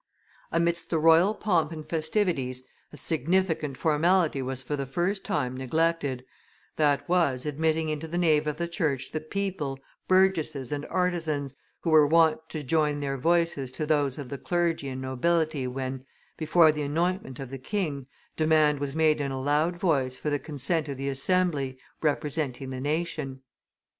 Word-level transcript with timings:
Amidst 0.51 0.89
the 0.89 0.97
royal 0.97 1.35
pomp 1.35 1.71
and 1.71 1.87
festivities, 1.87 2.63
a 2.91 2.97
significant 2.97 3.77
formality 3.77 4.41
was 4.41 4.63
for 4.63 4.75
the 4.75 4.87
first 4.87 5.23
time 5.23 5.55
neglected; 5.55 6.25
that 6.77 7.07
was, 7.07 7.45
admitting 7.45 7.87
into 7.89 8.07
the 8.07 8.17
nave 8.17 8.47
of 8.47 8.57
the 8.57 8.67
church 8.67 9.11
the 9.11 9.19
people, 9.19 9.77
burgesses 10.07 10.71
and 10.71 10.87
artisans, 10.87 11.53
who 11.81 11.91
were 11.91 12.07
wont 12.07 12.49
to 12.49 12.63
join 12.63 12.99
their 12.99 13.15
voices 13.19 13.71
to 13.73 13.85
those 13.85 14.17
of 14.17 14.29
the 14.29 14.39
clergy 14.39 14.89
and 14.89 15.03
nobility 15.03 15.67
when, 15.67 16.03
before 16.35 16.71
the 16.71 16.81
anointment 16.81 17.39
of 17.39 17.51
the 17.51 17.59
king, 17.59 18.07
demand 18.35 18.79
was 18.79 18.95
made 18.95 19.21
in 19.21 19.31
a 19.31 19.39
loud 19.39 19.75
voice 19.77 20.17
for 20.17 20.31
the 20.31 20.39
consent 20.39 20.89
of 20.89 20.97
the 20.97 21.09
assembly, 21.09 21.77
representing 22.01 22.71
the 22.71 22.81
nation. 22.81 23.43